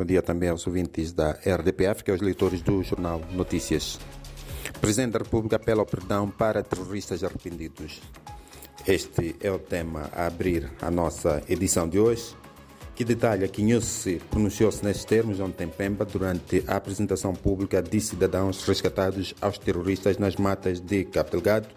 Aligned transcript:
Bom 0.00 0.06
dia 0.06 0.22
também 0.22 0.48
aos 0.48 0.66
ouvintes 0.66 1.12
da 1.12 1.32
RDPF, 1.32 2.02
que 2.02 2.10
é 2.10 2.14
os 2.14 2.22
leitores 2.22 2.62
do 2.62 2.82
jornal 2.82 3.20
Notícias. 3.32 4.00
Presidente 4.80 5.12
da 5.12 5.18
República 5.18 5.56
apela 5.56 5.80
ao 5.80 5.86
perdão 5.86 6.30
para 6.30 6.62
terroristas 6.62 7.22
arrependidos. 7.22 8.00
Este 8.88 9.36
é 9.42 9.50
o 9.50 9.58
tema 9.58 10.08
a 10.14 10.26
abrir 10.26 10.72
a 10.80 10.90
nossa 10.90 11.42
edição 11.46 11.86
de 11.86 11.98
hoje, 12.00 12.34
que 12.94 13.04
detalha 13.04 13.46
que 13.46 13.62
Nhusse 13.62 14.22
pronunciou-se 14.30 14.82
nestes 14.82 15.04
termos 15.04 15.38
ontem 15.38 15.64
em 15.64 15.68
Pemba 15.68 16.06
durante 16.06 16.64
a 16.66 16.76
apresentação 16.76 17.34
pública 17.34 17.82
de 17.82 18.00
cidadãos 18.00 18.64
resgatados 18.66 19.34
aos 19.38 19.58
terroristas 19.58 20.16
nas 20.16 20.34
matas 20.36 20.80
de 20.80 21.04
Cabo 21.04 21.28
Delgado, 21.28 21.68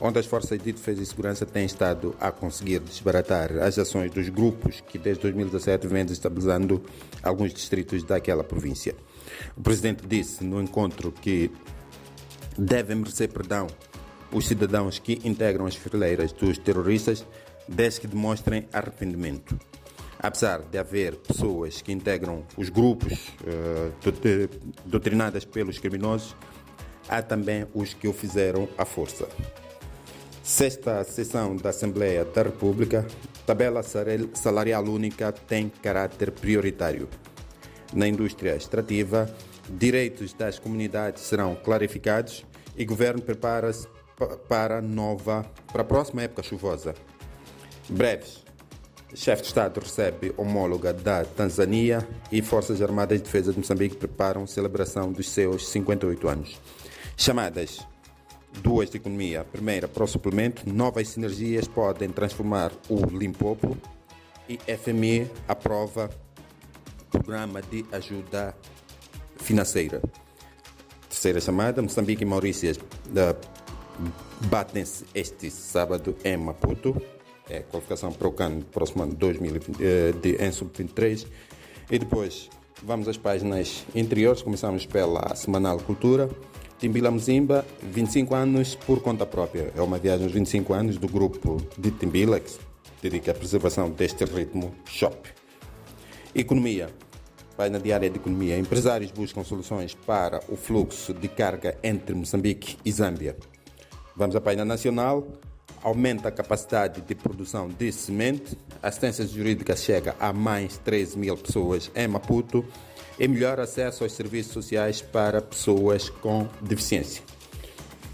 onde 0.00 0.18
as 0.18 0.26
forças 0.26 0.58
de 0.58 0.72
defesa 0.72 1.02
e 1.02 1.06
segurança 1.06 1.44
têm 1.44 1.66
estado 1.66 2.14
a 2.18 2.32
conseguir 2.32 2.80
desbaratar 2.80 3.52
as 3.58 3.78
ações 3.78 4.10
dos 4.10 4.28
grupos 4.28 4.80
que 4.80 4.98
desde 4.98 5.22
2017 5.22 5.86
vêm 5.86 6.04
desestabilizando 6.04 6.82
alguns 7.22 7.52
distritos 7.52 8.02
daquela 8.02 8.42
província. 8.42 8.94
O 9.56 9.60
presidente 9.60 10.06
disse 10.06 10.42
no 10.42 10.60
encontro 10.60 11.12
que 11.12 11.50
devem 12.56 12.96
merecer 12.96 13.28
perdão 13.30 13.66
os 14.32 14.46
cidadãos 14.46 14.98
que 14.98 15.20
integram 15.24 15.66
as 15.66 15.76
fileiras 15.76 16.32
dos 16.32 16.56
terroristas 16.56 17.26
desde 17.68 18.00
que 18.00 18.06
demonstrem 18.06 18.66
arrependimento. 18.72 19.58
Apesar 20.18 20.60
de 20.60 20.78
haver 20.78 21.16
pessoas 21.16 21.80
que 21.80 21.92
integram 21.92 22.44
os 22.56 22.68
grupos 22.68 23.28
uh, 23.40 23.92
doutrinadas 24.84 25.44
pelos 25.44 25.78
criminosos, 25.78 26.36
há 27.08 27.22
também 27.22 27.66
os 27.74 27.94
que 27.94 28.06
o 28.06 28.12
fizeram 28.12 28.68
à 28.76 28.84
força. 28.84 29.26
Sexta 30.50 31.04
sessão 31.04 31.54
da 31.54 31.70
Assembleia 31.70 32.24
da 32.24 32.42
República, 32.42 33.06
tabela 33.46 33.84
salarial 34.34 34.82
única 34.82 35.30
tem 35.30 35.68
caráter 35.68 36.32
prioritário. 36.32 37.08
Na 37.92 38.08
indústria 38.08 38.56
extrativa, 38.56 39.32
direitos 39.68 40.32
das 40.32 40.58
comunidades 40.58 41.22
serão 41.22 41.54
clarificados 41.54 42.44
e 42.76 42.82
o 42.82 42.86
governo 42.86 43.22
prepara-se 43.22 43.86
para 44.48 44.82
nova 44.82 45.46
para 45.72 45.82
a 45.82 45.84
próxima 45.84 46.22
época 46.22 46.42
chuvosa. 46.42 46.96
Breves. 47.88 48.44
Chefe 49.14 49.42
de 49.42 49.48
Estado 49.48 49.78
recebe 49.78 50.34
homóloga 50.36 50.92
da 50.92 51.24
Tanzânia 51.24 52.06
e 52.30 52.42
Forças 52.42 52.82
Armadas 52.82 53.18
de 53.18 53.24
Defesa 53.24 53.52
de 53.52 53.58
Moçambique 53.58 53.96
preparam 53.96 54.48
celebração 54.48 55.12
dos 55.12 55.30
seus 55.30 55.68
58 55.68 56.28
anos. 56.28 56.60
Chamadas 57.16 57.86
duas 58.62 58.90
de 58.90 58.96
economia. 58.96 59.44
Primeira, 59.44 59.88
para 59.88 60.04
o 60.04 60.06
suplemento, 60.06 60.68
novas 60.68 61.08
sinergias 61.08 61.66
podem 61.68 62.10
transformar 62.10 62.72
o 62.88 63.04
Limpopo 63.06 63.76
e 64.48 64.58
FMI 64.76 65.30
aprova 65.46 66.10
programa 67.10 67.60
de 67.62 67.84
ajuda 67.92 68.54
financeira. 69.36 70.00
Terceira 71.08 71.40
chamada, 71.40 71.82
Moçambique 71.82 72.22
e 72.22 72.26
Maurícias 72.26 72.78
batem-se 74.48 75.04
este 75.14 75.50
sábado 75.50 76.16
em 76.24 76.36
Maputo. 76.36 77.00
É 77.48 77.60
qualificação 77.60 78.12
para 78.12 78.28
o 78.28 78.32
CAN 78.32 78.60
próximo 78.60 79.02
ano 79.02 79.14
2020, 79.14 79.76
de, 80.20 80.36
em 80.36 80.52
sub-23. 80.52 81.26
E 81.90 81.98
depois 81.98 82.48
vamos 82.82 83.08
às 83.08 83.16
páginas 83.16 83.84
interiores. 83.94 84.40
Começamos 84.40 84.86
pela 84.86 85.34
Semanal 85.34 85.78
Cultura. 85.80 86.30
Timbila 86.80 87.10
Mzimba, 87.10 87.66
25 87.82 88.34
anos 88.34 88.74
por 88.74 89.02
conta 89.02 89.26
própria. 89.26 89.70
É 89.76 89.82
uma 89.82 89.98
viagem 89.98 90.24
aos 90.24 90.32
25 90.32 90.72
anos 90.72 90.96
do 90.96 91.06
grupo 91.06 91.58
de 91.76 91.90
Timbila, 91.90 92.40
que 92.40 92.52
se 92.52 92.58
dedica 93.02 93.32
à 93.32 93.34
preservação 93.34 93.90
deste 93.90 94.24
ritmo 94.24 94.74
shop. 94.86 95.28
Economia. 96.34 96.88
Página 97.54 97.78
diária 97.78 98.08
de 98.08 98.16
economia. 98.16 98.58
Empresários 98.58 99.10
buscam 99.10 99.44
soluções 99.44 99.94
para 99.94 100.40
o 100.48 100.56
fluxo 100.56 101.12
de 101.12 101.28
carga 101.28 101.76
entre 101.82 102.14
Moçambique 102.14 102.78
e 102.82 102.90
Zâmbia. 102.90 103.36
Vamos 104.16 104.34
à 104.34 104.40
página 104.40 104.64
nacional. 104.64 105.28
Aumenta 105.82 106.28
a 106.28 106.32
capacidade 106.32 107.02
de 107.02 107.14
produção 107.14 107.68
de 107.68 107.92
semente. 107.92 108.56
Assistência 108.82 109.26
jurídica 109.26 109.76
chega 109.76 110.16
a 110.18 110.32
mais 110.32 110.78
13 110.78 111.18
mil 111.18 111.36
pessoas 111.36 111.90
em 111.94 112.08
Maputo 112.08 112.64
e 113.20 113.28
melhor 113.28 113.60
acesso 113.60 114.02
aos 114.02 114.14
serviços 114.14 114.54
sociais 114.54 115.02
para 115.02 115.42
pessoas 115.42 116.08
com 116.08 116.48
deficiência. 116.62 117.22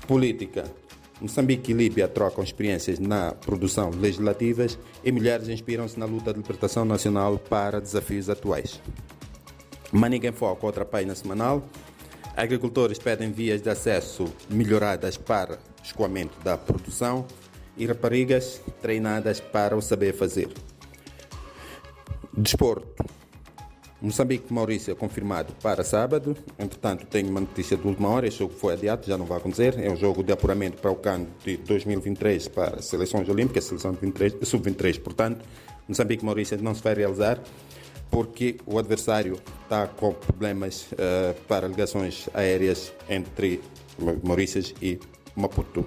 Política. 0.08 0.64
Moçambique 1.20 1.70
e 1.70 1.74
Líbia 1.74 2.08
trocam 2.08 2.44
experiências 2.44 2.98
na 2.98 3.32
produção 3.32 3.90
legislativas 3.90 4.78
e 5.02 5.10
mulheres 5.10 5.48
inspiram-se 5.48 5.98
na 5.98 6.04
luta 6.04 6.32
de 6.32 6.40
libertação 6.40 6.84
nacional 6.84 7.38
para 7.38 7.80
desafios 7.80 8.28
atuais. 8.28 8.82
Manica 9.92 10.26
em 10.26 10.32
Foco, 10.32 10.66
outra 10.66 10.84
página 10.84 11.14
semanal. 11.14 11.64
Agricultores 12.36 12.98
pedem 12.98 13.32
vias 13.32 13.62
de 13.62 13.70
acesso 13.70 14.26
melhoradas 14.50 15.16
para 15.16 15.58
escoamento 15.82 16.38
da 16.40 16.58
produção 16.58 17.24
e 17.78 17.86
raparigas 17.86 18.60
treinadas 18.82 19.40
para 19.40 19.74
o 19.74 19.80
saber 19.80 20.12
fazer. 20.12 20.50
Desporto. 22.36 23.15
Moçambique 24.00 24.52
Maurício 24.52 24.92
é 24.92 24.94
confirmado 24.94 25.54
para 25.62 25.82
sábado. 25.82 26.36
Entretanto, 26.58 27.06
tenho 27.06 27.30
uma 27.30 27.40
notícia 27.40 27.76
de 27.76 27.86
última 27.86 28.08
hora: 28.08 28.26
este 28.26 28.40
jogo 28.40 28.54
foi 28.54 28.74
adiado, 28.74 29.06
já 29.06 29.16
não 29.16 29.24
vai 29.24 29.38
acontecer. 29.38 29.78
É 29.78 29.90
um 29.90 29.96
jogo 29.96 30.22
de 30.22 30.32
apuramento 30.32 30.78
para 30.78 30.90
o 30.90 30.96
CAN 30.96 31.26
de 31.44 31.56
2023 31.56 32.48
para 32.48 32.76
as 32.76 32.86
seleções 32.86 33.28
olímpicas, 33.28 33.64
seleção 33.64 33.94
sub-23. 33.94 35.00
Portanto, 35.00 35.44
Moçambique 35.88 36.24
Maurício 36.24 36.62
não 36.62 36.74
se 36.74 36.82
vai 36.82 36.94
realizar 36.94 37.40
porque 38.10 38.56
o 38.66 38.78
adversário 38.78 39.40
está 39.62 39.86
com 39.86 40.12
problemas 40.12 40.86
uh, 40.92 41.34
para 41.48 41.66
ligações 41.66 42.28
aéreas 42.34 42.92
entre 43.08 43.60
Maurícias 44.22 44.74
e 44.80 44.98
Maputo. 45.34 45.86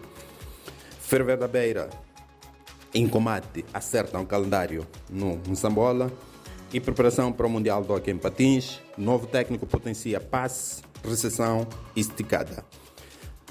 Ferver 1.00 1.38
da 1.38 1.48
Beira, 1.48 1.90
em 2.94 3.08
combate, 3.08 3.64
acerta 3.74 4.20
um 4.20 4.26
calendário 4.26 4.86
no 5.10 5.40
Moçambola 5.48 6.12
e 6.72 6.80
preparação 6.80 7.32
para 7.32 7.48
o 7.48 7.50
Mundial 7.50 7.84
do 7.84 7.94
Hockey 7.94 8.12
em 8.12 8.18
Patins. 8.18 8.80
Novo 8.98 9.28
técnico 9.28 9.66
potencia 9.66 10.20
passe, 10.20 10.82
recessão 11.04 11.68
e 11.96 12.02
esticada. 12.02 12.64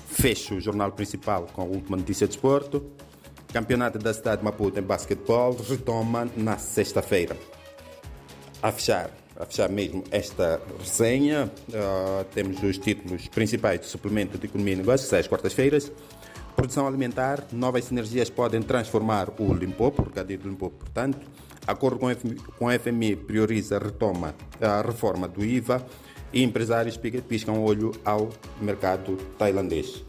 Fecho 0.06 0.54
o 0.54 0.60
jornal 0.60 0.92
principal 0.92 1.46
com 1.52 1.62
a 1.62 1.64
última 1.64 1.96
notícia 1.96 2.26
de 2.26 2.34
esporto. 2.34 2.84
Campeonato 3.52 3.98
da 3.98 4.12
cidade 4.12 4.38
de 4.38 4.44
Maputo 4.44 4.78
em 4.78 4.82
basquetebol 4.82 5.56
retoma 5.68 6.28
na 6.36 6.58
sexta-feira. 6.58 7.36
A 8.62 8.72
fechar, 8.72 9.10
a 9.36 9.46
fechar 9.46 9.68
mesmo 9.68 10.04
esta 10.10 10.60
resenha, 10.78 11.50
uh, 11.68 12.24
temos 12.34 12.62
os 12.62 12.76
títulos 12.78 13.28
principais 13.28 13.80
do 13.80 13.86
suplemento 13.86 14.36
de 14.36 14.46
economia 14.46 14.74
e 14.74 14.76
negócios, 14.76 15.12
às 15.12 15.26
quartas-feiras. 15.26 15.90
Produção 16.56 16.86
alimentar, 16.88 17.46
novas 17.52 17.84
sinergias 17.84 18.28
podem 18.28 18.60
transformar 18.60 19.28
o 19.38 19.54
Limpopo, 19.54 20.02
o 20.02 20.04
Recadinho 20.06 20.40
do 20.40 20.48
Limpopo, 20.48 20.76
portanto. 20.78 21.18
Acordo 21.68 21.98
com, 21.98 22.08
a 22.66 22.78
FMI 22.78 23.14
prioriza 23.14 23.78
retoma 23.78 24.34
a 24.58 24.80
reforma 24.80 25.28
do 25.28 25.44
IVA 25.44 25.86
e 26.32 26.42
empresários 26.42 26.98
piscam 27.28 27.62
olho 27.62 27.92
ao 28.06 28.30
mercado 28.58 29.18
tailandês. 29.38 30.02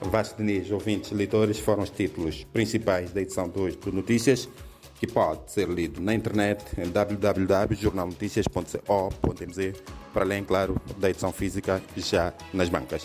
Vasco 0.00 0.36
Diniz, 0.36 0.70
ouvintes 0.70 1.10
leitores, 1.10 1.58
foram 1.58 1.82
os 1.82 1.90
títulos 1.90 2.44
principais 2.44 3.10
da 3.10 3.20
edição 3.20 3.48
de 3.48 3.58
hoje 3.58 3.76
do 3.78 3.90
Notícias, 3.90 4.48
que 5.00 5.08
pode 5.08 5.50
ser 5.50 5.68
lido 5.68 6.00
na 6.00 6.14
internet 6.14 6.64
em 6.80 6.88
www.jornalnoticias.co.mz, 6.88 9.82
para 10.12 10.24
além, 10.24 10.44
claro, 10.44 10.80
da 10.98 11.10
edição 11.10 11.32
física 11.32 11.82
já 11.96 12.32
nas 12.54 12.68
bancas. 12.68 13.00